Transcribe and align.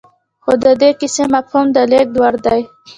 خو 0.43 0.51
د 0.63 0.65
دې 0.81 0.89
کيسې 0.99 1.23
مفهوم 1.35 1.65
د 1.75 1.77
لېږد 1.91 2.15
وړ 2.19 2.35
دی. 2.45 2.61